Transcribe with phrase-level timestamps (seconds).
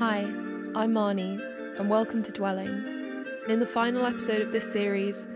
[0.00, 0.22] Hi,
[0.74, 1.40] I'm Marnie,
[1.78, 3.24] and welcome to Dwelling.
[3.46, 5.28] In the final episode of this series,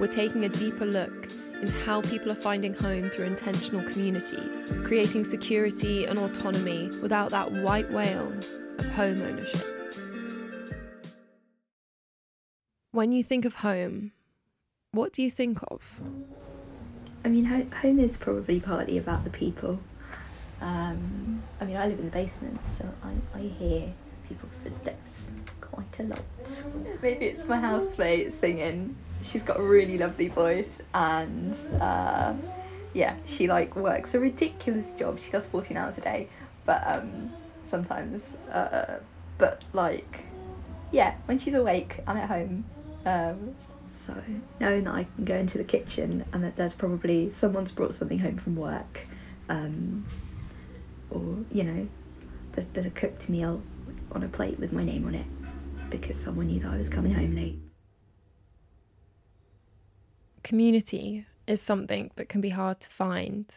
[0.00, 1.28] we're taking a deeper look
[1.62, 7.52] into how people are finding home through intentional communities, creating security and autonomy without that
[7.52, 8.32] white whale
[8.78, 9.64] of home ownership.
[12.90, 14.10] When you think of home,
[14.90, 16.00] what do you think of?
[17.24, 19.78] I mean, ho- home is probably partly about the people.
[20.60, 23.94] Um, I mean, I live in the basement, so I, I hear
[24.28, 26.64] people's footsteps quite a lot.
[27.02, 28.96] Maybe it's my housemate singing.
[29.22, 32.34] She's got a really lovely voice, and uh,
[32.92, 35.18] yeah, she like works a ridiculous job.
[35.18, 36.28] She does 14 hours a day,
[36.64, 37.30] but um,
[37.64, 39.00] sometimes, uh,
[39.38, 40.24] but like,
[40.90, 42.64] yeah, when she's awake and at home,
[43.06, 43.54] um,
[43.90, 44.14] so
[44.60, 48.18] knowing that I can go into the kitchen and that there's probably someone's brought something
[48.18, 49.06] home from work,
[49.48, 50.06] um,
[51.10, 51.88] or you know,
[52.52, 53.62] there's, there's a cooked meal
[54.12, 55.26] on a plate with my name on it
[55.90, 57.58] because someone knew that I was coming home late.
[60.42, 63.54] Community is something that can be hard to find.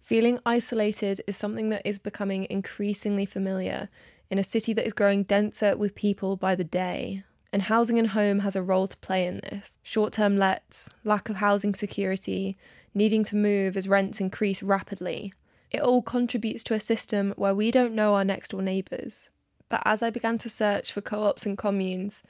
[0.00, 3.88] Feeling isolated is something that is becoming increasingly familiar
[4.30, 7.22] in a city that is growing denser with people by the day.
[7.52, 9.78] And housing and home has a role to play in this.
[9.82, 12.56] Short term lets, lack of housing security,
[12.94, 15.34] needing to move as rents increase rapidly.
[15.72, 19.30] It all contributes to a system where we don't know our next door neighbours.
[19.70, 22.22] But as I began to search for co ops and communes,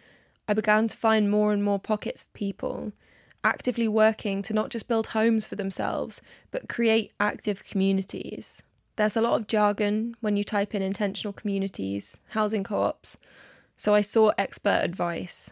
[0.47, 2.93] I began to find more and more pockets of people
[3.45, 6.20] actively working to not just build homes for themselves,
[6.53, 8.63] but create active communities.
[8.95, 13.17] There's a lot of jargon when you type in intentional communities, housing co ops,
[13.77, 15.51] so I sought expert advice.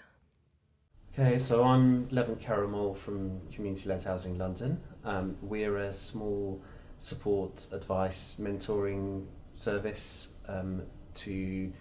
[1.12, 4.80] Okay, so I'm Levent Karimol from Community Led Housing London.
[5.04, 6.62] Um, we're a small
[7.00, 10.82] support, advice, mentoring service um,
[11.14, 11.72] to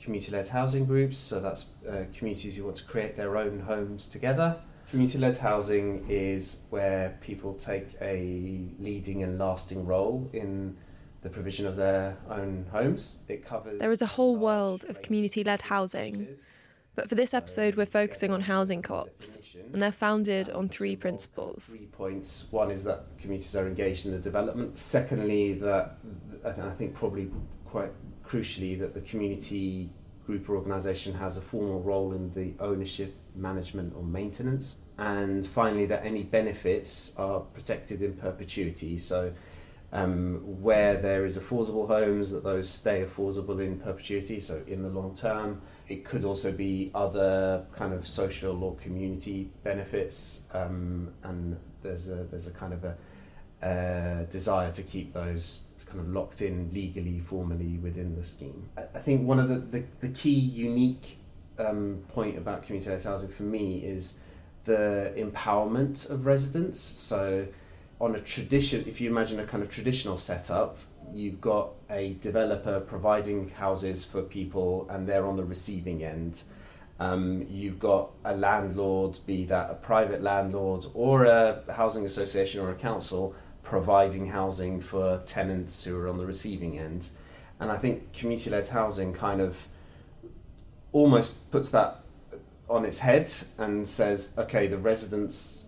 [0.00, 1.16] community led housing groups.
[1.16, 4.56] So that's uh, communities who want to create their own homes together.
[4.90, 10.76] Community led housing is where people take a leading and lasting role in
[11.22, 13.24] the provision of their own homes.
[13.28, 13.80] It covers.
[13.80, 16.28] There is a whole world of community led housing.
[16.94, 19.38] But for this episode, we're focusing on housing co ops,
[19.72, 21.64] and they're founded on three principles.
[21.64, 22.46] Three points.
[22.52, 24.78] One is that communities are engaged in the development.
[24.78, 25.98] Secondly, that,
[26.44, 27.30] and I think probably
[27.64, 27.90] quite
[28.24, 29.90] crucially, that the community
[30.24, 34.78] group or organisation has a formal role in the ownership, management, or maintenance.
[34.96, 38.98] And finally, that any benefits are protected in perpetuity.
[38.98, 39.32] So,
[39.92, 44.88] um, where there is affordable homes, that those stay affordable in perpetuity, so in the
[44.88, 45.60] long term.
[45.88, 52.24] It could also be other kind of social or community benefits, um, and there's a
[52.24, 52.96] there's a kind of a,
[54.30, 58.68] desire to keep those kind of locked in legally, formally within the scheme.
[58.76, 61.18] I think one of the, the, the key unique
[61.58, 64.24] um, point about community housing for me is
[64.64, 66.80] the empowerment of residents.
[66.80, 67.46] So,
[68.04, 70.76] on a tradition, if you imagine a kind of traditional setup,
[71.10, 76.42] you've got a developer providing houses for people and they're on the receiving end.
[77.00, 82.70] Um, you've got a landlord, be that a private landlord or a housing association or
[82.70, 87.08] a council, providing housing for tenants who are on the receiving end.
[87.58, 89.66] And I think community led housing kind of
[90.92, 92.00] almost puts that
[92.68, 95.63] on its head and says, okay, the residents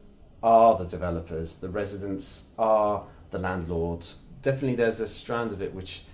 [0.46, 4.06] are the developers, the residents are the landlord.
[4.42, 6.04] Definitely, there's a strand of it which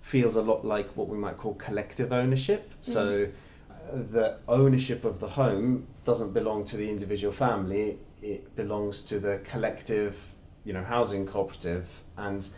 [0.00, 2.70] feels a lot like what we might call collective ownership.
[2.70, 2.84] Mm.
[2.84, 3.28] So,
[3.70, 9.18] uh, the ownership of the home doesn't belong to the individual family, it belongs to
[9.18, 10.32] the collective
[10.64, 12.48] you know housing cooperative and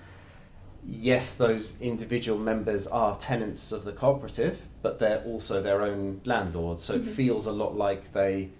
[0.86, 6.82] yes those individual members are tenants of the cooperative but they're also their own landlords
[6.82, 7.08] so mm-hmm.
[7.08, 8.50] it feels a lot like they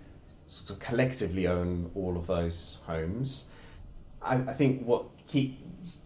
[0.47, 3.53] sort of collectively own all of those homes
[4.23, 5.59] i, I think what keep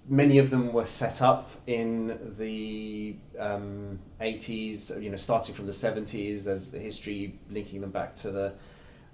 [0.08, 5.72] many of them were set up in the um, 80s you know starting from the
[5.72, 8.54] 70s there's a history linking them back to the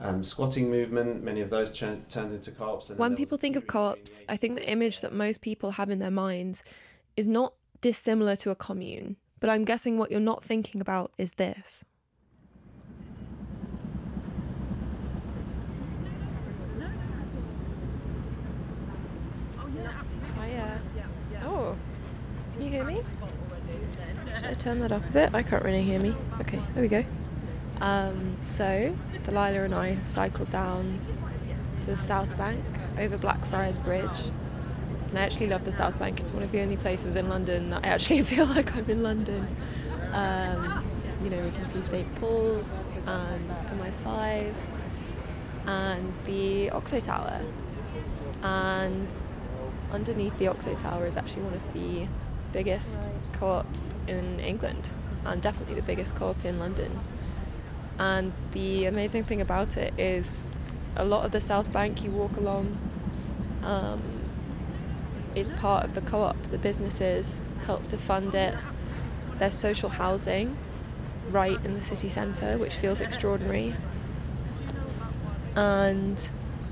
[0.00, 2.90] um, squatting movement, many of those ch- turned into co-ops.
[2.90, 6.10] when people think of co-ops, I think the image that most people have in their
[6.10, 6.62] minds
[7.16, 9.16] is not dissimilar to a commune.
[9.40, 11.84] But I'm guessing what you're not thinking about is this.
[21.54, 23.00] Can you hear me?
[24.34, 25.34] Should I turn that up a bit?
[25.34, 26.12] I can't really hear me.
[26.40, 27.04] Okay, there we go.
[27.80, 28.92] Um, so,
[29.22, 30.98] Delilah and I cycled down
[31.80, 32.64] to the South Bank
[32.98, 34.32] over Blackfriars Bridge.
[35.08, 36.18] And I actually love the South Bank.
[36.18, 39.04] It's one of the only places in London that I actually feel like I'm in
[39.04, 39.46] London.
[40.12, 40.84] Um,
[41.22, 44.52] you know, we can see St Paul's and MI5
[45.66, 47.40] and the Oxo Tower.
[48.42, 49.08] And
[49.94, 52.08] underneath the Oxo Tower is actually one of the
[52.52, 54.92] biggest co ops in England
[55.24, 57.00] and definitely the biggest co op in London.
[57.98, 60.46] And the amazing thing about it is
[60.96, 62.76] a lot of the South Bank you walk along
[63.62, 64.02] um,
[65.34, 66.42] is part of the co op.
[66.44, 68.54] The businesses help to fund it.
[69.38, 70.56] There's social housing
[71.30, 73.74] right in the city centre, which feels extraordinary.
[75.54, 76.20] And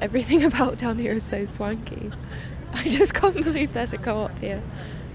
[0.00, 2.10] everything about down here is so swanky.
[2.74, 4.62] I just can't believe there's a co op here.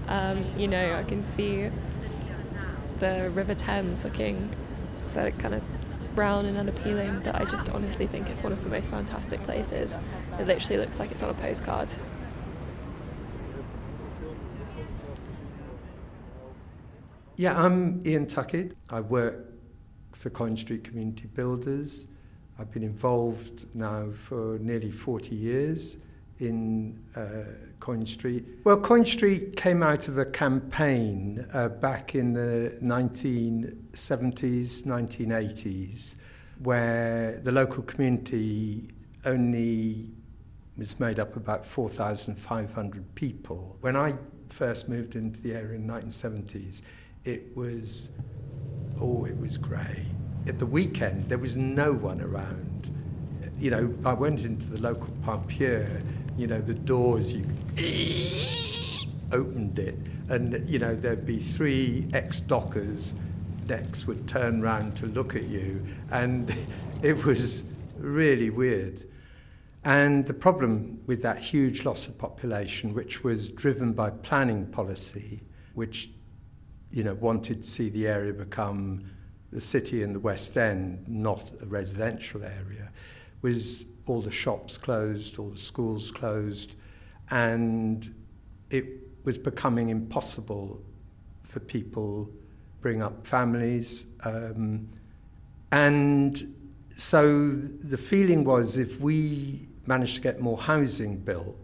[0.06, 1.68] Um, you know, I can see
[3.00, 4.48] the River Thames looking
[5.08, 5.62] so kind of
[6.14, 9.98] brown and unappealing, but I just honestly think it's one of the most fantastic places.
[10.38, 11.92] It literally looks like it's on a postcard.
[17.36, 18.76] Yeah, I'm Iain Tuckett.
[18.90, 19.46] I work
[20.12, 22.06] for Coin Street Community Builders.
[22.58, 25.98] I've been involved now for nearly 40 years
[26.40, 27.44] in uh,
[27.80, 28.44] Coin Street.
[28.64, 36.16] Well, Coin Street came out of a campaign uh, back in the 1970s, 1980s,
[36.62, 38.88] where the local community
[39.24, 40.10] only
[40.76, 43.76] was made up about 4,500 people.
[43.80, 44.14] When I
[44.48, 46.82] first moved into the area in the 1970s,
[47.24, 48.10] it was,
[49.00, 50.06] oh, it was grey.
[50.46, 52.94] At the weekend, there was no one around.
[53.58, 56.02] You know, I went into the local pub here,
[56.38, 57.44] you know, the doors, you
[59.32, 59.96] opened it,
[60.28, 63.14] and, you know, there'd be three ex-dockers
[63.68, 66.54] necks would turn round to look at you, and
[67.02, 67.64] it was
[67.98, 69.04] really weird.
[69.84, 75.40] And the problem with that huge loss of population, which was driven by planning policy,
[75.74, 76.10] which
[76.90, 79.10] you know, wanted to see the area become
[79.52, 82.90] the city in the West End, not a residential area,
[83.40, 86.76] was all the shops closed, all the schools closed,
[87.30, 88.14] and
[88.70, 88.86] it
[89.24, 90.80] was becoming impossible
[91.44, 92.30] for people
[92.80, 94.06] bring up families.
[94.24, 94.88] Um,
[95.72, 96.54] and
[96.90, 101.56] so the feeling was if we managed to get more housing built,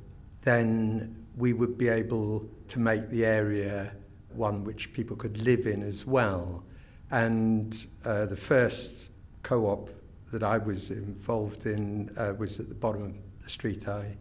[0.43, 3.95] then we would be able to make the area
[4.31, 6.65] one which people could live in as well.
[7.11, 9.11] And uh, the first
[9.43, 9.91] co op
[10.33, 14.17] that I was involved in uh, was at the bottom of the street I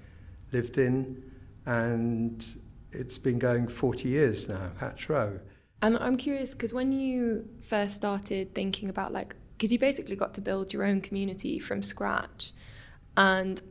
[0.52, 1.24] lived in.
[1.66, 2.46] And
[2.92, 5.40] it's been going 40 years now, Hatch Row.
[5.82, 10.34] And I'm curious because when you first started thinking about like, because you basically got
[10.36, 12.54] to build your own community from scratch,
[13.18, 13.62] and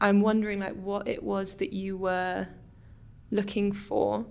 [0.00, 2.46] I'm wondering like what it was that you were
[3.30, 4.26] looking for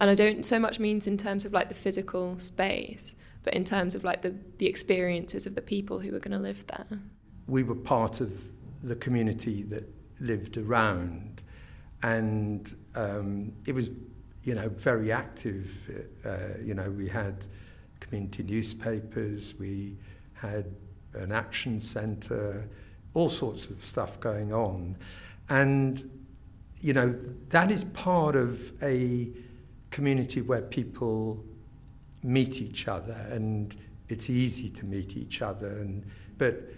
[0.00, 3.16] and I don't so much means in terms of like the physical space,
[3.46, 6.38] but in terms of like the, the experiences of the people who were going to
[6.38, 6.84] live there.
[7.46, 8.44] We were part of
[8.82, 9.88] the community that
[10.20, 11.44] lived around,
[12.02, 13.90] and um, it was,
[14.42, 16.08] you know, very active.
[16.24, 17.46] Uh, you know, we had
[18.00, 19.96] community newspapers, we
[20.32, 20.66] had
[21.14, 22.68] an action centre,
[23.14, 24.96] all sorts of stuff going on,
[25.50, 26.10] and
[26.78, 27.10] you know
[27.50, 29.30] that is part of a
[29.92, 31.44] community where people
[32.22, 33.76] meet each other and
[34.08, 35.68] it's easy to meet each other.
[35.68, 36.04] And,
[36.38, 36.70] but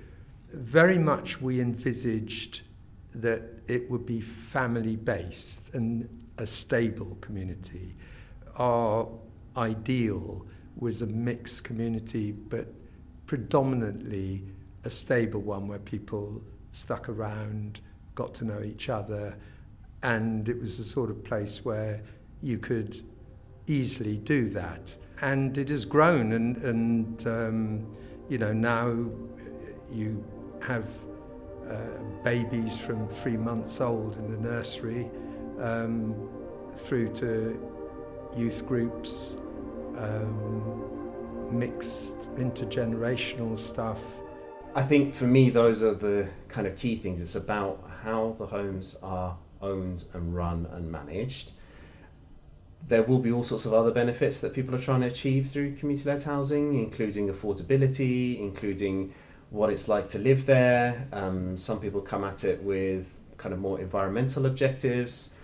[0.53, 2.63] very much we envisaged
[3.15, 7.95] that it would be family based and a stable community.
[8.57, 9.09] Our
[9.57, 10.47] ideal
[10.79, 12.69] was a mixed community, but
[13.27, 14.45] predominantly
[14.85, 16.41] a stable one where people
[16.71, 17.81] stuck around,
[18.15, 19.37] got to know each other,
[20.03, 22.01] and it was a sort of place where
[22.41, 23.01] you could
[23.69, 24.97] easily do that.
[25.21, 27.97] And it has grown, and, and um,
[28.29, 28.89] you know, now
[29.91, 30.25] you
[30.61, 30.87] have
[31.69, 31.77] uh,
[32.23, 35.11] babies from three months old in the nursery
[35.61, 36.29] um,
[36.77, 37.61] through to
[38.37, 39.39] youth groups,
[39.97, 44.01] um, mixed intergenerational stuff.
[44.75, 47.21] I think for me, those are the kind of key things.
[47.21, 51.53] It's about how the homes are owned and run and managed
[52.87, 55.77] there will be all sorts of other benefits that people are trying to achieve through
[55.77, 59.13] community led housing, including affordability, including
[59.51, 61.09] what it's like to live there.
[61.13, 65.39] Um, some people come at it with kind of more environmental objectives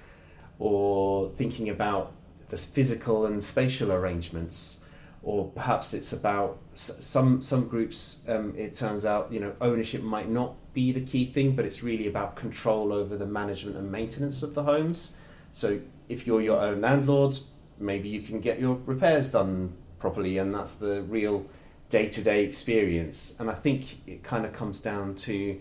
[0.58, 2.12] or thinking about
[2.48, 4.86] the physical and spatial arrangements.
[5.22, 8.28] Or perhaps it's about some some groups.
[8.28, 11.82] Um, it turns out you know ownership might not be the key thing, but it's
[11.82, 15.16] really about control over the management and maintenance of the homes.
[15.50, 17.36] So if you're your own landlord,
[17.78, 21.46] maybe you can get your repairs done properly, and that's the real
[21.88, 23.38] day to day experience.
[23.40, 25.60] And I think it kind of comes down to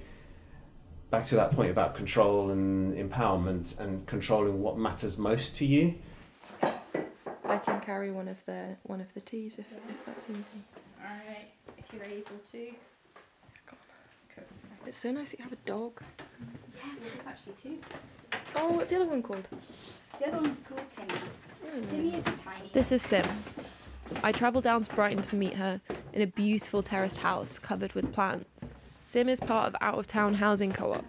[1.10, 5.96] back to that point about control and empowerment and controlling what matters most to you.
[7.46, 10.60] I can carry one of the one of the teas if, if that's easy.
[11.00, 12.74] Alright, if you're able to.
[14.86, 16.02] It's so nice that you have a dog.
[16.02, 17.78] Yeah, well, there's actually two.
[18.56, 19.48] Oh, what's the other one called?
[20.20, 21.14] The other one's called Timmy.
[21.66, 21.82] Hmm.
[21.86, 22.70] Timmy is a tiny.
[22.74, 23.26] This is Sim.
[24.24, 25.82] I travel down to Brighton to meet her
[26.14, 28.74] in a beautiful terraced house covered with plants.
[29.06, 31.06] Sim is part of Out of Town Housing Co op.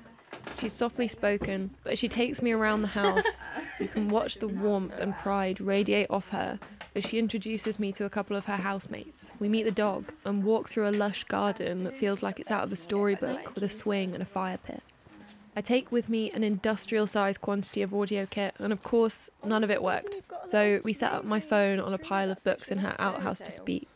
[0.58, 3.40] She's softly spoken, but she takes me around the house,
[3.80, 6.58] you can watch the warmth and pride radiate off her
[6.94, 9.32] as she introduces me to a couple of her housemates.
[9.40, 12.64] We meet the dog and walk through a lush garden that feels like it's out
[12.64, 14.82] of a storybook with a swing and a fire pit.
[15.56, 19.62] I take with me an industrial sized quantity of audio kit, and of course, none
[19.62, 20.20] of it worked.
[20.46, 23.52] So we set up my phone on a pile of books in her outhouse to
[23.52, 23.88] speak.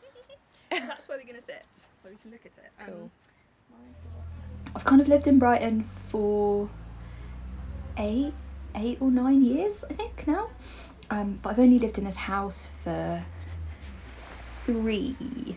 [0.69, 2.71] That's where we're gonna sit, so we can look at it.
[2.79, 3.11] Um, Cool.
[4.75, 6.69] I've kind of lived in Brighton for
[7.97, 8.33] eight,
[8.75, 10.49] eight or nine years, I think now.
[11.09, 13.23] Um, but I've only lived in this house for
[14.65, 15.55] three, yeah,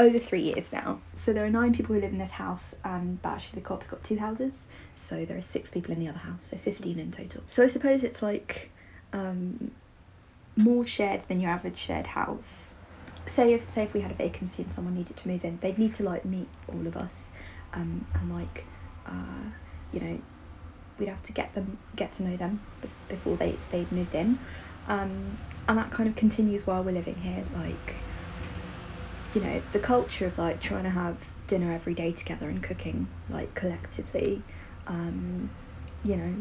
[0.00, 1.02] over three years now.
[1.12, 3.86] So there are nine people who live in this house, and but actually the co-op's
[3.86, 4.66] got two houses,
[4.96, 7.42] so there are six people in the other house, so fifteen in total.
[7.46, 8.72] So I suppose it's like
[9.12, 9.70] um,
[10.56, 12.74] more shared than your average shared house.
[13.26, 15.78] Say if say if we had a vacancy and someone needed to move in, they'd
[15.78, 17.30] need to like meet all of us
[17.74, 18.66] um, and like
[19.06, 19.44] uh,
[19.92, 20.18] you know
[20.98, 24.38] we'd have to get them get to know them bef- before they they moved in
[24.86, 25.36] um,
[25.68, 28.04] and that kind of continues while we're living here like
[29.34, 33.08] you know the culture of like trying to have dinner every day together and cooking
[33.28, 34.42] like collectively
[34.86, 35.50] um,
[36.02, 36.34] you know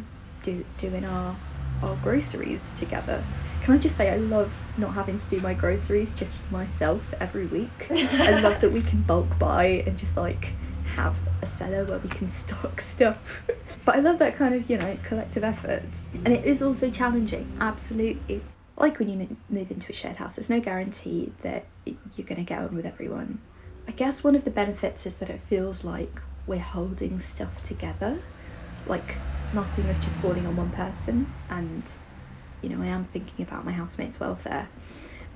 [0.43, 1.36] do doing our
[1.81, 3.24] our groceries together
[3.62, 7.13] can I just say I love not having to do my groceries just for myself
[7.22, 10.55] every week I love that we can bulk buy and just like
[10.96, 13.43] have a cellar where we can stock stuff.
[13.86, 15.88] but I love that kind of, you know, collective effort.
[16.13, 18.43] And it is also challenging, absolutely.
[18.79, 22.38] Like when you mo- move into a shared house, there's no guarantee that you're going
[22.38, 23.39] to get on with everyone.
[23.88, 28.21] I guess one of the benefits is that it feels like we're holding stuff together.
[28.86, 29.21] Like
[29.51, 31.33] nothing is just falling on one person.
[31.50, 31.91] And,
[32.62, 34.69] you know, I am thinking about my housemates' welfare.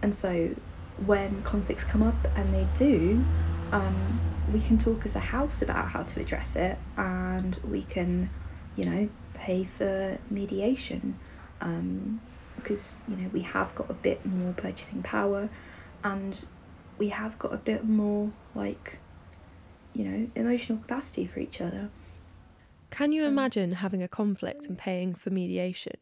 [0.01, 0.55] And so
[0.95, 3.25] when conflicts come up, and they do,
[3.71, 8.29] um, we can talk as a house about how to address it and we can
[8.75, 11.19] you know pay for mediation
[11.61, 12.19] um,
[12.55, 15.49] because you know we have got a bit more purchasing power
[16.03, 16.45] and
[16.97, 18.99] we have got a bit more like
[19.93, 21.89] you know emotional capacity for each other
[22.91, 25.93] Can you um, imagine having a conflict and paying for mediation?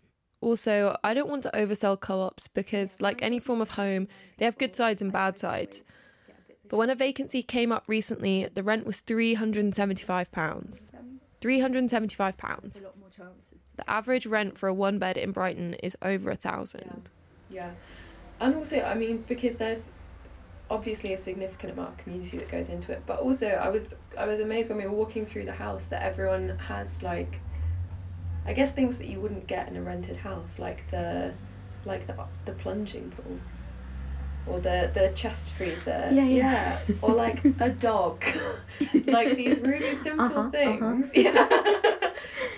[0.41, 4.45] Also, I don't want to oversell co ops because, like any form of home, they
[4.45, 5.83] have good sides and bad sides.
[6.67, 10.91] But when a vacancy came up recently, the rent was £375.
[11.41, 12.83] £375.
[12.83, 16.35] lot more chances The average rent for a one bed in Brighton is over a
[16.35, 17.09] thousand.
[17.49, 17.71] Yeah,
[18.39, 19.91] and also I mean because there's
[20.69, 24.25] obviously a significant amount of community that goes into it, but also I was I
[24.25, 27.39] was amazed when we were walking through the house that everyone has like
[28.45, 31.33] I guess things that you wouldn't get in a rented house like the
[31.85, 33.37] like the the plunging pool
[34.45, 36.09] or the the chest freezer.
[36.11, 36.77] Yeah, yeah.
[37.01, 38.23] or like a dog.
[39.07, 40.51] Like these really simple Uh-huh, uh-huh.
[40.51, 41.11] things.
[41.15, 41.47] Yeah.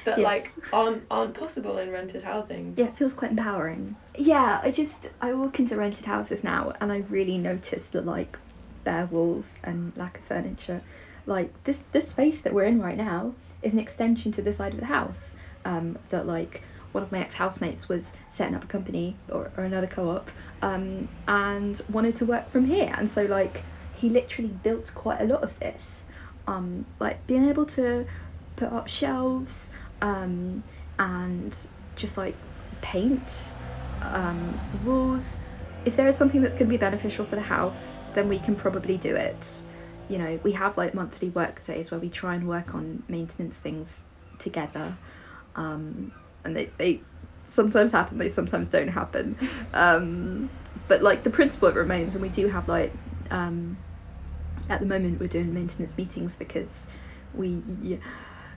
[0.05, 0.23] That Yes.
[0.23, 2.73] like aren't aren't possible in rented housing.
[2.77, 3.95] Yeah it feels quite empowering.
[4.17, 8.37] Yeah i just i walk into rented houses now and i really notice the like
[8.83, 10.81] bare walls and lack of furniture.
[11.25, 14.73] Like this this space that we're in right now is an extension to the side
[14.73, 15.35] of the house
[15.65, 16.63] um that like
[16.93, 20.31] one of my ex-housemates was setting up a company or, or another co-op
[20.61, 25.25] um and wanted to work from here and so like he literally built quite a
[25.25, 26.05] lot of this
[26.47, 28.05] um like being able to
[28.55, 29.69] put up shelves
[30.01, 30.63] um
[30.99, 32.37] and just like
[32.81, 33.53] paint
[34.01, 35.39] um, the walls.
[35.85, 38.55] If there is something that's going to be beneficial for the house, then we can
[38.55, 39.61] probably do it.
[40.07, 43.59] You know, we have like monthly work days where we try and work on maintenance
[43.59, 44.03] things
[44.37, 44.97] together.
[45.55, 46.11] Um,
[46.45, 47.01] and they, they
[47.45, 49.37] sometimes happen, they sometimes don't happen.
[49.73, 50.49] Um,
[50.87, 52.93] but like the principle it remains, and we do have like
[53.31, 53.77] um,
[54.69, 56.87] at the moment we're doing maintenance meetings because
[57.33, 57.99] we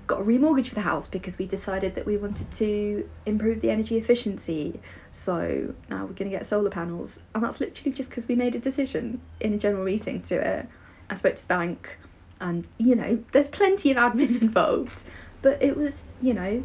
[0.07, 3.71] got a remortgage for the house because we decided that we wanted to improve the
[3.71, 4.81] energy efficiency.
[5.13, 8.55] So now we're going to get solar panels, and that's literally just because we made
[8.55, 10.69] a decision in a general meeting to do it.
[11.11, 11.99] I spoke to the bank,
[12.41, 15.03] and you know, there's plenty of admin involved,
[15.43, 16.63] but it was, you know,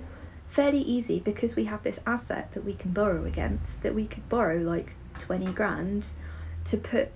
[0.51, 3.83] fairly easy because we have this asset that we can borrow against.
[3.83, 6.11] That we could borrow like 20 grand
[6.65, 7.09] to put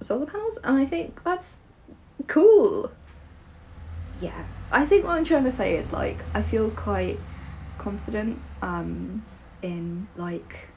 [0.00, 1.60] solar panels, and I think that's
[2.26, 2.90] cool.
[4.18, 4.42] Yeah,
[4.72, 7.20] I think what I'm trying to say is like I feel quite
[7.76, 9.22] confident um,
[9.62, 10.74] in like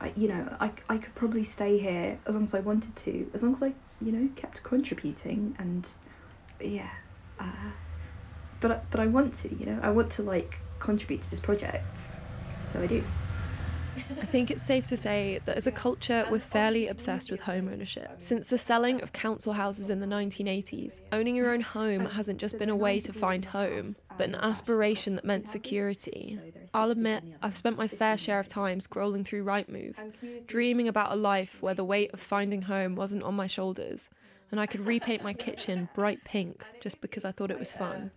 [0.00, 3.30] I, you know I, I could probably stay here as long as I wanted to
[3.34, 5.88] as long as I you know kept contributing and
[6.60, 6.90] yeah
[7.38, 7.70] uh,
[8.60, 12.16] but but I want to you know I want to like contribute to this project
[12.66, 13.02] so I do
[14.20, 17.68] I think it's safe to say that as a culture, we're fairly obsessed with home
[17.68, 18.16] ownership.
[18.18, 22.58] Since the selling of council houses in the 1980s, owning your own home hasn't just
[22.58, 26.38] been a way to find home, but an aspiration that meant security.
[26.74, 31.16] I'll admit, I've spent my fair share of time scrolling through Rightmove, dreaming about a
[31.16, 34.10] life where the weight of finding home wasn't on my shoulders,
[34.50, 38.10] and I could repaint my kitchen bright pink just because I thought it was fun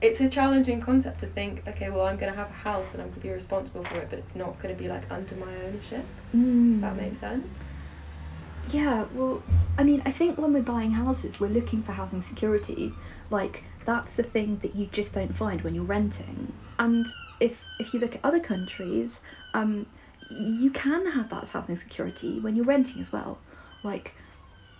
[0.00, 3.02] it's a challenging concept to think, okay, well, I'm going to have a house and
[3.02, 5.34] I'm going to be responsible for it, but it's not going to be like under
[5.36, 6.06] my ownership.
[6.34, 6.80] Mm.
[6.80, 7.70] that makes sense.
[8.68, 9.42] Yeah, well,
[9.78, 12.96] I mean, I think when we're buying houses, we're looking for housing security.
[13.30, 16.52] Like that's the thing that you just don't find when you're renting.
[16.78, 19.20] And if if you look at other countries,
[19.52, 19.84] um,
[20.30, 23.38] you can have that housing security when you're renting as well.
[23.82, 24.14] Like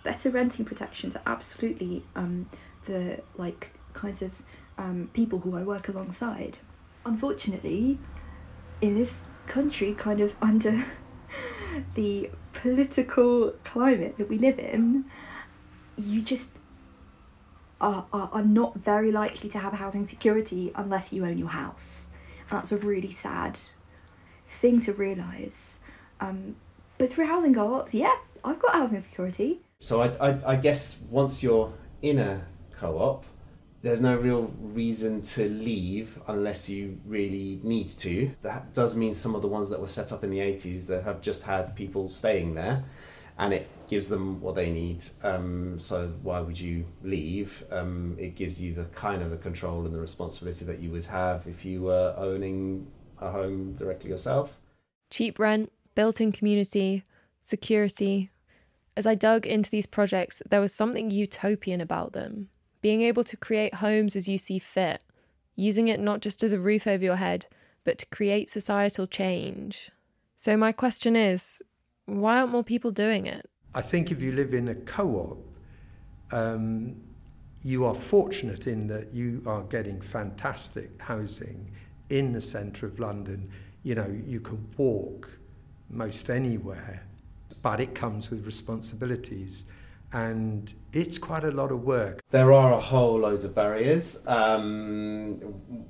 [0.03, 2.47] better renting protections are absolutely um,
[2.85, 4.41] the like kinds of
[4.77, 6.57] um, people who I work alongside.
[7.05, 7.99] Unfortunately,
[8.81, 10.83] in this country, kind of under
[11.95, 15.05] the political climate that we live in,
[15.97, 16.51] you just
[17.81, 22.07] are, are, are not very likely to have housing security unless you own your house.
[22.49, 23.59] And that's a really sad
[24.47, 25.79] thing to realise.
[26.19, 26.55] Um,
[26.97, 29.59] but through housing co-ops, yeah, I've got housing security.
[29.79, 32.45] So I, I, I guess once you're in a
[32.77, 33.25] co-op,
[33.85, 38.31] there's no real reason to leave unless you really need to.
[38.41, 41.03] That does mean some of the ones that were set up in the 80s that
[41.03, 42.83] have just had people staying there
[43.37, 45.03] and it gives them what they need.
[45.21, 47.63] Um, so why would you leave?
[47.69, 51.05] Um, it gives you the kind of the control and the responsibility that you would
[51.05, 52.87] have if you were owning
[53.21, 54.57] a home directly yourself.
[55.11, 57.03] Cheap rent, built in community,
[57.43, 58.31] security.
[58.97, 62.49] As I dug into these projects, there was something utopian about them
[62.85, 65.03] being able to create homes as you see fit,
[65.55, 67.47] using it not just as a roof over your head,
[67.83, 69.89] but to create societal change.
[70.37, 71.63] So, my question is
[72.05, 73.49] why aren't more people doing it?
[73.73, 75.39] I think if you live in a co op,
[76.31, 76.95] um,
[77.63, 81.71] you are fortunate in that you are getting fantastic housing
[82.11, 83.49] in the centre of London.
[83.81, 85.27] You know, you can walk
[85.89, 87.01] most anywhere,
[87.63, 89.65] but it comes with responsibilities
[90.11, 92.21] and it's quite a lot of work.
[92.29, 95.35] There are a whole load of barriers, um,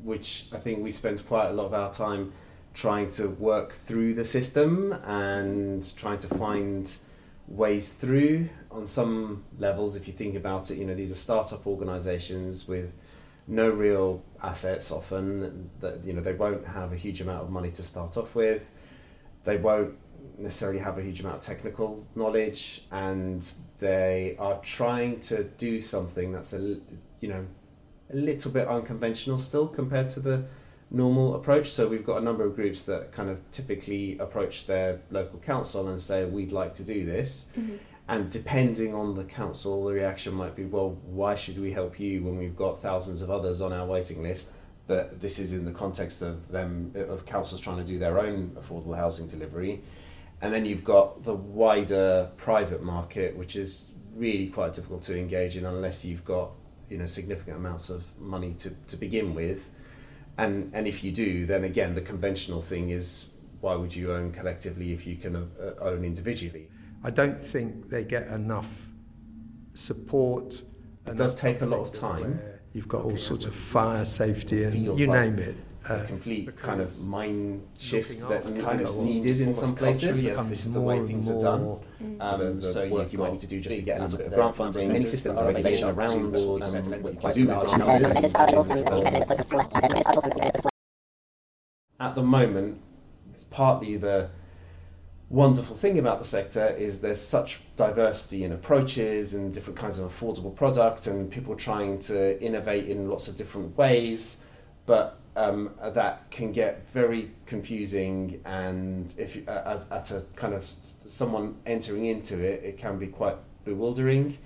[0.03, 2.33] which I think we spend quite a lot of our time
[2.73, 6.95] trying to work through the system and trying to find
[7.47, 8.49] ways through.
[8.71, 12.97] On some levels, if you think about it, you know these are startup organisations with
[13.47, 14.91] no real assets.
[14.91, 18.35] Often, that you know they won't have a huge amount of money to start off
[18.35, 18.71] with.
[19.43, 19.97] They won't
[20.37, 23.47] necessarily have a huge amount of technical knowledge and
[23.79, 26.79] they are trying to do something that's a
[27.19, 27.45] you know
[28.11, 30.45] a little bit unconventional still compared to the
[30.91, 31.69] normal approach.
[31.69, 35.87] So we've got a number of groups that kind of typically approach their local council
[35.89, 37.53] and say we'd like to do this.
[37.57, 37.75] Mm-hmm.
[38.07, 42.23] and depending on the council the reaction might be well why should we help you
[42.23, 44.53] when we've got thousands of others on our waiting list?
[44.87, 48.55] But this is in the context of them of councils trying to do their own
[48.59, 49.81] affordable housing delivery
[50.41, 55.57] and then you've got the wider private market, which is really quite difficult to engage
[55.57, 56.51] in unless you've got
[56.89, 59.71] you know significant amounts of money to, to begin with.
[60.37, 64.31] And and if you do, then again the conventional thing is why would you own
[64.31, 66.69] collectively if you can uh, own individually?
[67.03, 68.87] I don't think they get enough
[69.73, 70.63] support.
[71.07, 72.39] It does take a lot of time.
[72.73, 75.55] You've got all sorts of fire safety and you like name it
[75.89, 80.25] a complete kind of mind shift that kind of needed in some places.
[80.25, 81.79] Yes, this is the way things are done.
[82.19, 84.33] Um, so you, you might need to do just to get a little bit of
[84.33, 84.91] grant funding.
[84.91, 86.61] Many systems and regulation around um,
[87.21, 88.25] what you can do with
[91.99, 92.81] At the moment,
[93.33, 94.29] it's partly the
[95.29, 100.11] wonderful thing about the sector is there's such diversity in approaches and different kinds of
[100.11, 104.47] affordable product and people trying to innovate in lots of different ways
[104.85, 110.63] but um, that can get very confusing and if uh, as at a kind of
[110.63, 114.37] someone entering into it it can be quite bewildering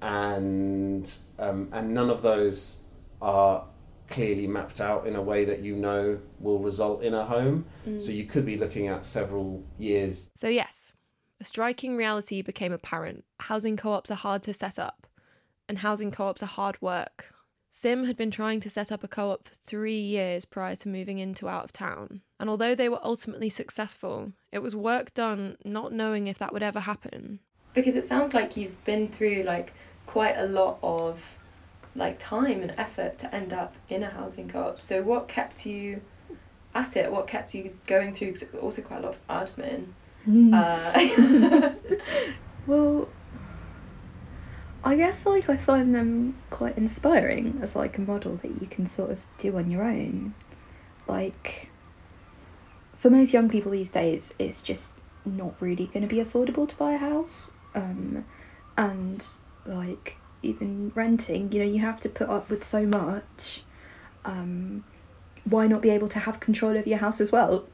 [0.00, 2.84] and um, and none of those
[3.20, 3.64] are
[4.12, 7.64] clearly mapped out in a way that you know will result in a home.
[7.86, 8.00] Mm.
[8.00, 10.30] So you could be looking at several years.
[10.36, 10.92] So, yes,
[11.40, 13.24] a striking reality became apparent.
[13.40, 15.06] Housing co ops are hard to set up,
[15.68, 17.31] and housing co ops are hard work.
[17.74, 20.88] Sim had been trying to set up a co op for three years prior to
[20.90, 25.56] moving into out of town, and although they were ultimately successful, it was work done
[25.64, 27.40] not knowing if that would ever happen.
[27.72, 29.72] Because it sounds like you've been through like
[30.04, 31.38] quite a lot of
[31.96, 34.80] like time and effort to end up in a housing co-op.
[34.82, 36.02] So what kept you
[36.74, 37.10] at it?
[37.10, 38.32] What kept you going through?
[38.34, 39.86] 'cause also quite a lot of admin.
[40.24, 40.52] Hmm.
[40.54, 41.72] Uh,
[42.66, 43.08] Well,
[44.84, 48.86] I guess like I find them quite inspiring as like a model that you can
[48.86, 50.34] sort of do on your own.
[51.06, 51.68] Like
[52.96, 56.76] for most young people these days, it's just not really going to be affordable to
[56.76, 57.50] buy a house.
[57.74, 58.24] Um,
[58.76, 59.24] and
[59.66, 63.62] like even renting, you know, you have to put up with so much.
[64.24, 64.84] Um,
[65.44, 67.66] why not be able to have control of your house as well?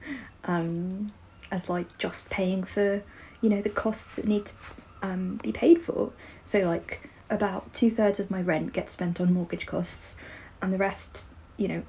[0.45, 1.13] Um,
[1.51, 3.03] as like just paying for
[3.41, 4.55] you know the costs that need to
[5.03, 6.13] um, be paid for.
[6.45, 10.17] So like about two thirds of my rent gets spent on mortgage costs,
[10.63, 11.83] and the rest, you know,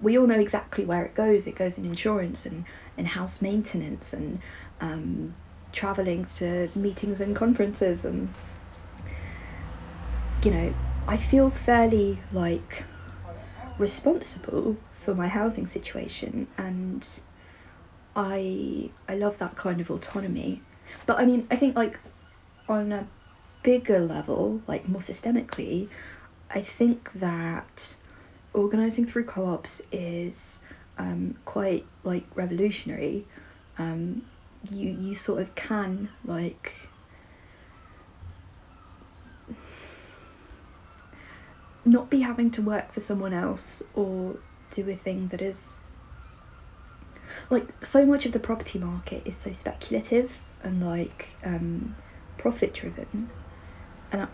[0.00, 1.46] we all know exactly where it goes.
[1.46, 2.64] It goes in insurance and
[2.96, 4.40] and house maintenance and
[4.80, 5.34] um,
[5.72, 8.32] traveling to meetings and conferences and
[10.42, 10.74] you know
[11.08, 12.84] I feel fairly like
[13.76, 17.06] responsible for my housing situation and
[18.14, 20.62] I I love that kind of autonomy.
[21.06, 21.98] But I mean, I think like
[22.68, 23.06] on a
[23.62, 25.88] bigger level, like more systemically,
[26.50, 27.96] I think that
[28.52, 30.60] organizing through co-ops is
[30.98, 33.26] um, quite like revolutionary.
[33.78, 34.22] Um,
[34.70, 36.88] you you sort of can like
[41.84, 44.36] not be having to work for someone else or
[44.70, 45.78] do a thing that is
[47.50, 51.94] like so much of the property market is so speculative and like um,
[52.44, 53.30] profit driven
[54.12, 54.28] and I,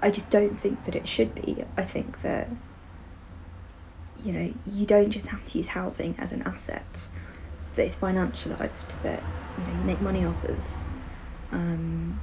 [0.00, 1.62] I just don't think that it should be.
[1.76, 2.48] I think that
[4.24, 7.08] you know you don't just have to use housing as an asset
[7.74, 9.22] that is financialized that
[9.58, 10.66] you know you make money off of.
[11.52, 12.20] Um,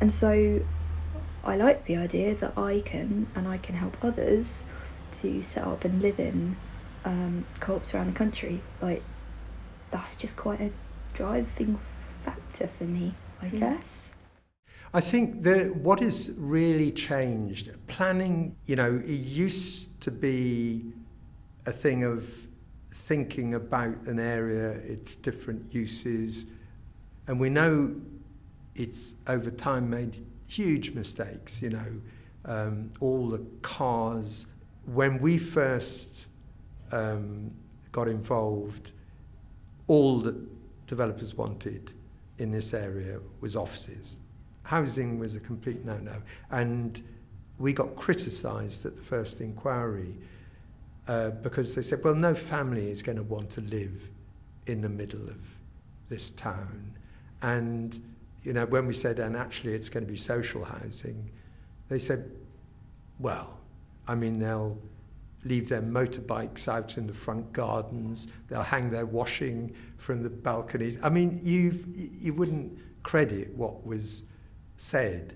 [0.00, 0.60] and so
[1.44, 4.64] i like the idea that i can and i can help others
[5.10, 6.56] to set up and live in
[7.04, 8.62] um, co-ops around the country.
[8.80, 9.02] Like
[9.90, 10.70] that's just quite a
[11.14, 11.78] driving
[12.24, 13.58] factor for me, I Mm.
[13.60, 14.14] guess.
[14.92, 20.92] I think that what has really changed, planning, you know, it used to be
[21.66, 22.28] a thing of
[22.90, 26.46] thinking about an area, its different uses,
[27.28, 27.94] and we know
[28.74, 32.00] it's over time made huge mistakes, you know,
[32.46, 34.46] um, all the cars.
[34.86, 36.26] When we first
[36.90, 37.52] um,
[37.92, 38.92] got involved,
[39.86, 40.34] all that
[40.86, 41.92] developers wanted
[42.40, 44.18] in this area was offices.
[44.62, 47.02] Housing was a complete no-no, and
[47.58, 50.14] we got criticised at the first inquiry
[51.06, 54.08] uh, because they said, "Well, no family is going to want to live
[54.66, 55.38] in the middle of
[56.08, 56.92] this town,"
[57.42, 58.00] and
[58.42, 61.30] you know when we said, "And actually, it's going to be social housing,"
[61.88, 62.30] they said,
[63.18, 63.58] "Well,
[64.08, 64.78] I mean, they'll."
[65.44, 68.28] Leave their motorbikes out in the front gardens.
[68.48, 70.98] They'll hang their washing from the balconies.
[71.02, 74.24] I mean, you've, you wouldn't credit what was
[74.76, 75.34] said.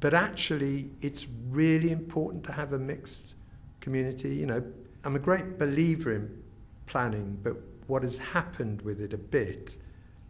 [0.00, 3.34] But actually, it's really important to have a mixed
[3.80, 4.34] community.
[4.34, 4.64] You know,
[5.04, 6.42] I'm a great believer in
[6.86, 9.76] planning, but what has happened with it a bit.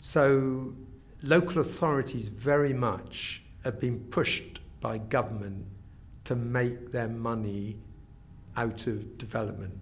[0.01, 0.75] So,
[1.23, 5.67] local authorities very much have been pushed by government
[6.25, 7.79] to make their money
[8.59, 9.73] out of development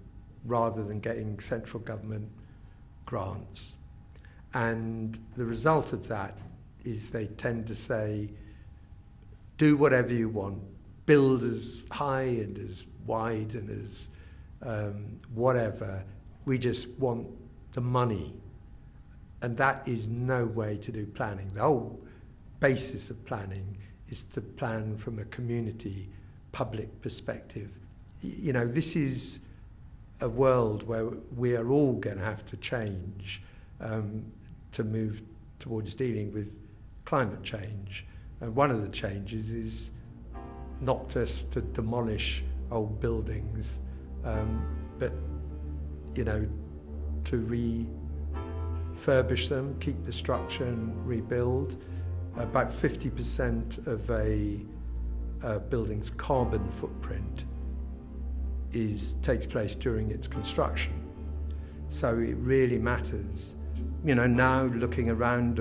[0.45, 2.31] rather than getting central government
[3.07, 3.77] grants.
[4.53, 6.37] And the result of that
[6.85, 8.29] is they tend to say,
[9.57, 10.62] do whatever you want,
[11.07, 14.11] build as high and as wide and as
[14.62, 16.05] um, whatever.
[16.45, 17.27] We just want
[17.73, 18.35] the money.
[19.41, 21.51] And that is no way to do planning.
[21.55, 21.99] The whole
[22.61, 23.79] basis of planning
[24.11, 26.11] is to plan from a community
[26.53, 27.71] public perspective
[28.21, 29.41] you know, this is
[30.21, 33.43] a world where we are all going to have to change
[33.81, 34.25] um,
[34.73, 35.23] to move
[35.59, 36.55] towards dealing with
[37.05, 38.07] climate change.
[38.41, 39.91] And one of the changes is
[40.81, 43.81] not just to demolish old buildings,
[44.25, 44.67] um,
[44.99, 45.13] but,
[46.15, 46.47] you know,
[47.25, 47.87] to
[48.97, 51.77] refurbish them, keep the structure and rebuild.
[52.37, 54.61] About 50% of a,
[55.43, 57.45] a building's carbon footprint
[58.77, 60.93] is takes place during its construction.
[61.89, 63.57] So it really matters.
[64.05, 65.59] You know, now looking around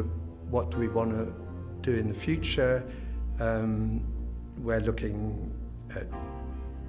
[0.50, 1.34] what do we want to
[1.82, 2.84] do in the future,
[3.40, 4.06] um,
[4.58, 5.54] we're looking
[5.96, 6.08] at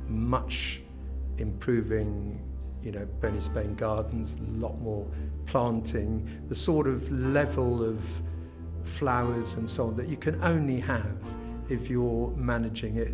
[0.09, 0.83] much
[1.39, 2.41] improving,
[2.83, 5.07] you know, Bernie Spain Gardens, a lot more
[5.47, 8.01] planting, the sort of level of
[8.83, 11.19] flowers and so on that you can only have
[11.69, 13.13] if you're managing it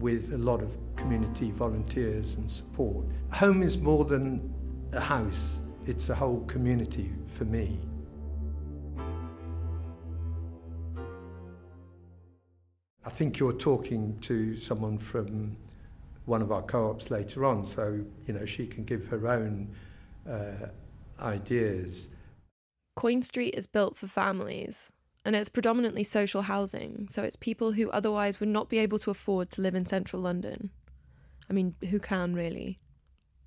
[0.00, 3.06] with a lot of community volunteers and support.
[3.32, 4.52] Home is more than
[4.92, 7.78] a house, it's a whole community for me.
[13.04, 15.56] I think you're talking to someone from
[16.26, 19.74] one of our co-ops later on, so you know she can give her own
[20.28, 20.66] uh,
[21.20, 22.10] ideas.
[22.96, 24.90] Coin Street is built for families,
[25.24, 29.10] and it's predominantly social housing, so it's people who otherwise would not be able to
[29.10, 30.70] afford to live in central London.
[31.48, 32.78] I mean, who can really?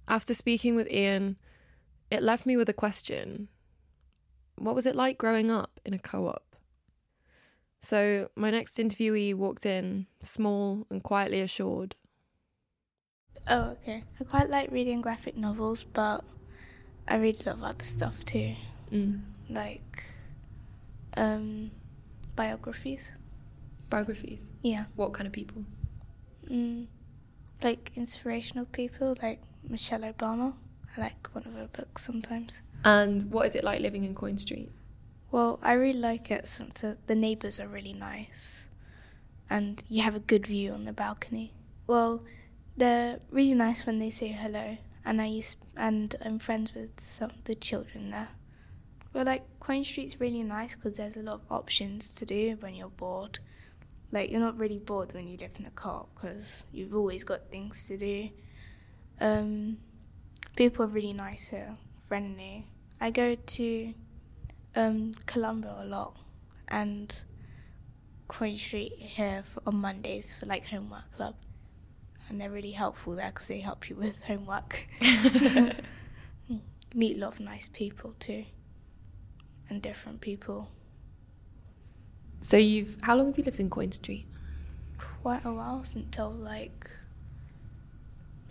[0.07, 1.37] After speaking with Iain,
[2.11, 3.47] it left me with a question
[4.55, 6.55] What was it like growing up in a co op?
[7.81, 11.95] So, my next interviewee walked in, small and quietly assured.
[13.49, 14.03] Oh, okay.
[14.19, 16.23] I quite like reading graphic novels, but
[17.07, 18.55] I read a lot of other stuff too,
[18.91, 19.21] Mm.
[19.49, 20.03] like
[21.17, 21.71] um,
[22.35, 23.11] biographies.
[23.89, 24.53] Biographies.
[24.61, 24.85] Yeah.
[24.95, 25.63] What kind of people?
[26.49, 26.87] Mm,
[27.63, 30.53] like inspirational people, like Michelle Obama.
[30.95, 32.61] I like one of her books sometimes.
[32.85, 34.71] And what is it like living in Coin Street?
[35.31, 38.69] Well, I really like it since the neighbours are really nice
[39.49, 41.53] and you have a good view on the balcony.
[41.85, 42.23] Well,
[42.75, 47.29] they're really nice when they say hello, and I used and I'm friends with some
[47.29, 48.29] of the children there.
[49.13, 52.73] Well, like Coin Street's really nice because there's a lot of options to do when
[52.73, 53.39] you're bored.
[54.11, 57.49] Like you're not really bored when you live in a car because you've always got
[57.51, 58.29] things to do.
[59.21, 59.77] Um,
[60.55, 62.67] people are really nice here, friendly.
[62.99, 63.93] I go to
[64.75, 66.17] um, Colombo a lot
[66.67, 67.23] and
[68.27, 71.35] Queen Street here for, on Mondays for like homework club,
[72.29, 74.87] and they're really helpful there because they help you with homework.
[76.95, 78.45] Meet a lot of nice people too,
[79.73, 80.69] and different people.
[82.39, 84.25] So you've how long have you lived in Coin Street?
[84.97, 86.89] Quite a while since until like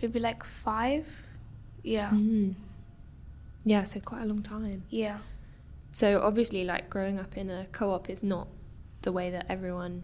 [0.01, 1.07] maybe like five.
[1.83, 2.55] Yeah, Mm.
[3.65, 4.83] Yeah, so quite a long time.
[4.89, 5.19] yeah.
[5.91, 8.47] So obviously like growing up in a co-op is not
[9.03, 10.03] the way that everyone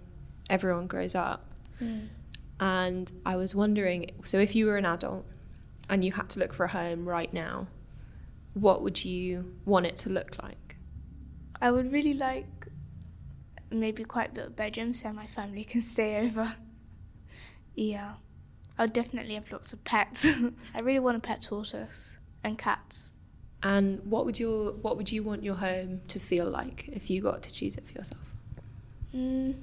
[0.49, 1.45] everyone grows up.
[1.81, 2.07] Mm.
[2.59, 5.25] And I was wondering, so if you were an adult
[5.89, 7.67] and you had to look for a home right now,
[8.53, 10.68] what would you want it to look like?
[11.61, 12.67] I would really like
[13.71, 16.55] maybe quite a bit of bedroom so my family can stay over.
[17.75, 18.13] Yeah.
[18.77, 20.25] I'll definitely have lots of pets.
[20.73, 23.11] I really want a pet tortoise and cats.
[23.61, 27.21] And what would your what would you want your home to feel like if you
[27.21, 28.35] got to choose it for yourself?
[29.13, 29.55] Mm.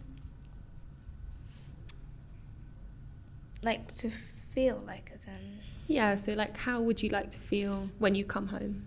[3.63, 7.89] Like to feel like as in Yeah, so like how would you like to feel
[7.99, 8.85] when you come home?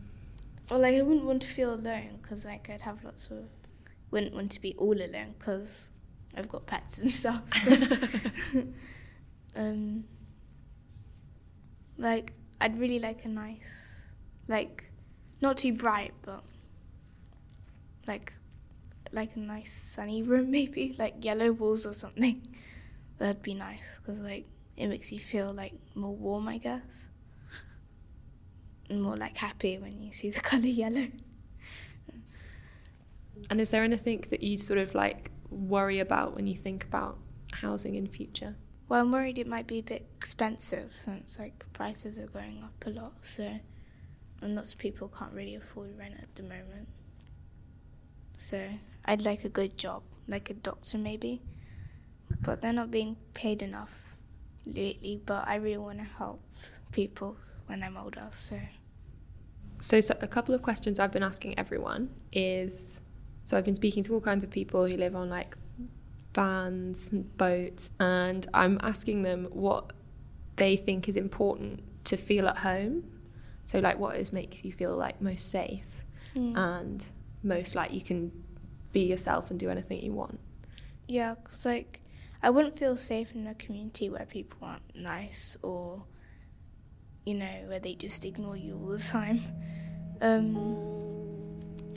[0.69, 3.45] Well, like I wouldn't want to feel alone because like I'd have lots of.
[4.11, 5.89] Wouldn't want to be all alone because
[6.35, 7.41] I've got pets and stuff.
[9.55, 10.03] um,
[11.97, 14.09] like I'd really like a nice,
[14.47, 14.91] like,
[15.41, 16.43] not too bright, but
[18.07, 18.33] like,
[19.11, 22.41] like a nice sunny room maybe, like yellow walls or something.
[23.17, 24.45] That'd be nice because like
[24.77, 27.09] it makes you feel like more warm, I guess
[28.89, 31.07] more like happy when you see the colour yellow.
[33.49, 37.17] And is there anything that you sort of like worry about when you think about
[37.51, 38.55] housing in future?
[38.87, 42.85] Well, I'm worried it might be a bit expensive since like prices are going up
[42.85, 43.59] a lot, so
[44.41, 46.87] and lots of people can't really afford rent at the moment.
[48.37, 48.67] So
[49.05, 51.41] I'd like a good job, like a doctor maybe,
[52.41, 54.15] but they're not being paid enough
[54.65, 55.21] lately.
[55.23, 56.41] But I really want to help
[56.91, 58.59] people when I'm older, so.
[59.81, 63.01] So, so a couple of questions I've been asking everyone is
[63.45, 65.57] so I've been speaking to all kinds of people who live on like
[66.33, 69.91] vans and boats, and I'm asking them what
[70.57, 73.03] they think is important to feel at home.
[73.65, 75.85] So, like, what is makes you feel like most safe
[76.35, 76.55] Mm.
[76.55, 77.05] and
[77.41, 78.31] most like you can
[78.91, 80.39] be yourself and do anything you want.
[81.07, 82.01] Yeah, 'cause like
[82.43, 86.03] I wouldn't feel safe in a community where people aren't nice or
[87.29, 89.41] you know where they just ignore you all the time.
[90.21, 90.57] Um,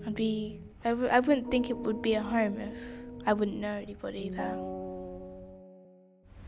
[0.07, 2.79] I'd be I w- I wouldn't think it would be a home if
[3.27, 4.57] I wouldn't know anybody there.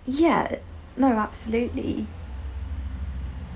[0.06, 0.56] Yeah,
[0.96, 2.08] no, absolutely.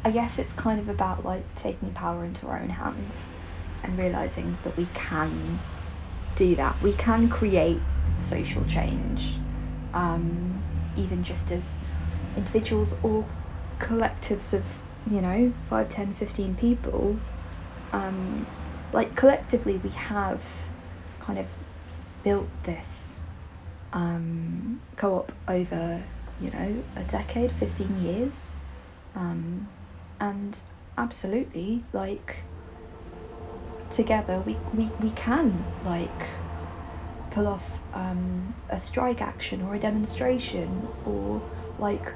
[0.04, 3.30] I guess it's kind of about like taking power into our own hands
[3.84, 5.60] and realizing that we can
[6.34, 6.80] do that.
[6.80, 7.82] We can create
[8.18, 9.38] social change,
[9.92, 10.62] um,
[10.96, 11.82] even just as
[12.36, 13.26] individuals or
[13.78, 17.20] collectives of, you know, 5, 10, 15 people.
[17.92, 18.46] Um,
[18.92, 20.44] like collectively, we have
[21.18, 21.46] kind of
[22.22, 23.20] built this
[23.92, 26.04] um, co op over,
[26.38, 28.56] you know, a decade, 15 years.
[29.14, 29.68] Um,
[30.20, 30.60] and
[30.96, 32.44] absolutely, like,
[33.90, 36.28] together we, we, we can like
[37.30, 41.42] pull off um, a strike action or a demonstration or
[41.78, 42.14] like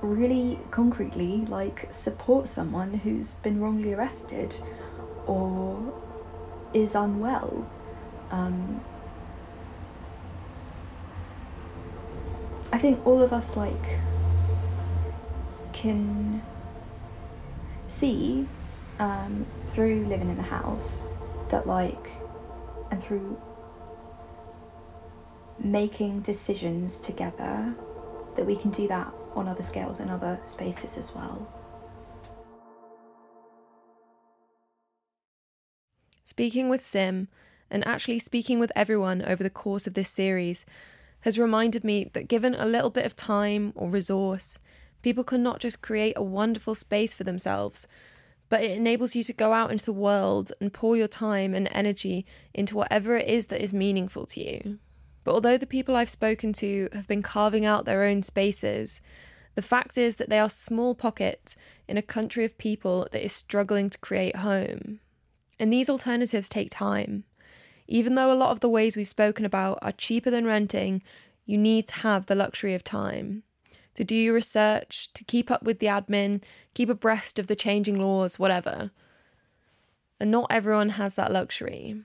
[0.00, 4.54] really concretely like support someone who's been wrongly arrested
[5.26, 5.94] or
[6.74, 7.66] is unwell.
[8.30, 8.80] Um,
[12.72, 13.98] I think all of us like
[15.72, 16.42] can
[17.88, 18.48] see
[18.98, 21.04] um, through living in the house
[21.48, 22.10] that like
[22.90, 23.40] and through
[25.58, 27.74] making decisions together
[28.34, 31.46] that we can do that on other scales and other spaces as well.
[36.24, 37.28] Speaking with Sim,
[37.70, 40.64] and actually speaking with everyone over the course of this series,
[41.20, 44.58] has reminded me that given a little bit of time or resource,
[45.02, 47.86] people can not just create a wonderful space for themselves,
[48.48, 51.68] but it enables you to go out into the world and pour your time and
[51.72, 54.78] energy into whatever it is that is meaningful to you.
[55.26, 59.00] But although the people I've spoken to have been carving out their own spaces,
[59.56, 61.56] the fact is that they are small pockets
[61.88, 65.00] in a country of people that is struggling to create home.
[65.58, 67.24] And these alternatives take time.
[67.88, 71.02] Even though a lot of the ways we've spoken about are cheaper than renting,
[71.44, 73.42] you need to have the luxury of time
[73.96, 76.40] to do your research, to keep up with the admin,
[76.74, 78.92] keep abreast of the changing laws, whatever.
[80.20, 82.04] And not everyone has that luxury.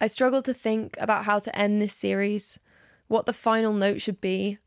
[0.00, 2.58] I struggle to think about how to end this series,
[3.08, 4.58] what the final note should be,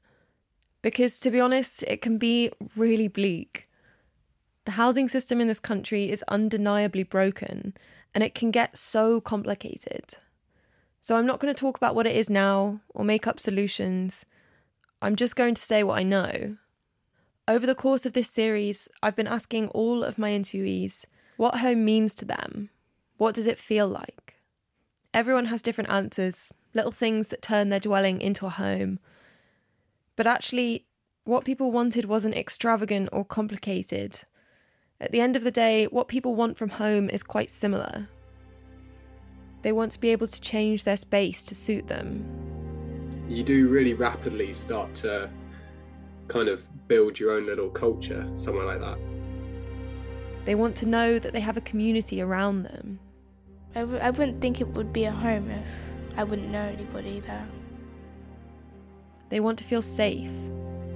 [0.82, 3.68] because to be honest, it can be really bleak.
[4.66, 7.76] The housing system in this country is undeniably broken,
[8.14, 10.16] and it can get so complicated.
[11.02, 14.26] So I'm not going to talk about what it is now or make up solutions.
[15.02, 16.58] I'm just going to say what I know.
[17.48, 21.06] Over the course of this series, I've been asking all of my interviewees
[21.38, 22.70] what home means to them.
[23.18, 24.39] What does it feel like?
[25.14, 29.00] Everyone has different answers, little things that turn their dwelling into a home.
[30.16, 30.86] But actually,
[31.24, 34.22] what people wanted wasn't extravagant or complicated.
[35.02, 38.10] At the end of the day, what people want from home is quite similar.
[39.62, 42.50] They want to be able to change their space to suit them,
[43.30, 45.30] you do really rapidly start to
[46.28, 48.98] kind of build your own little culture somewhere like that.
[50.46, 53.00] They want to know that they have a community around them.
[53.76, 57.20] I w- I wouldn't think it would be a home if I wouldn't know anybody
[57.20, 57.48] there.
[59.30, 60.32] They want to feel safe.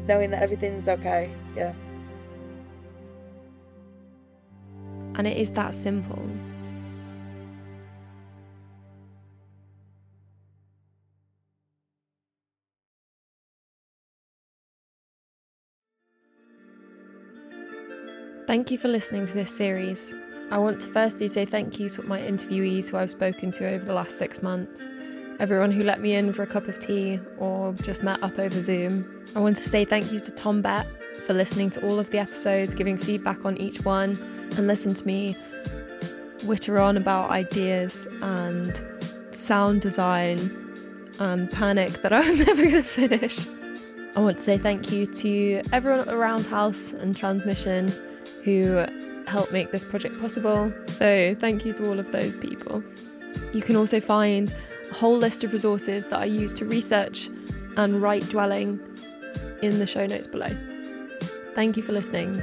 [0.08, 1.74] Knowing that everything's okay, yeah.
[5.16, 6.28] And it is that simple.
[18.48, 20.14] Thank you for listening to this series.
[20.52, 23.84] I want to firstly say thank you to my interviewees who I've spoken to over
[23.84, 24.84] the last six months,
[25.40, 28.62] everyone who let me in for a cup of tea or just met up over
[28.62, 29.26] Zoom.
[29.36, 30.88] I want to say thank you to Tom Bett
[31.26, 34.18] for listening to all of the episodes, giving feedback on each one,
[34.58, 35.36] and listen to me
[36.44, 38.84] witter on about ideas and
[39.32, 40.60] sound design
[41.20, 43.48] and panic that I was never going to finish.
[44.16, 47.92] I want to say thank you to everyone at the Roundhouse and Transmission
[48.44, 48.86] who
[49.34, 50.72] helped make this project possible.
[50.88, 52.84] So, thank you to all of those people.
[53.52, 54.54] You can also find
[54.92, 57.30] a whole list of resources that I use to research
[57.76, 58.80] and write dwelling
[59.64, 60.56] in the show notes below.
[61.56, 62.42] Thank you for listening.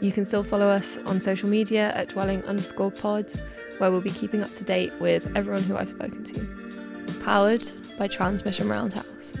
[0.00, 3.32] You can still follow us on social media at dwelling underscore pod,
[3.78, 7.20] where we'll be keeping up to date with everyone who I've spoken to.
[7.22, 7.62] Powered
[7.98, 9.36] by Transmission Roundhouse.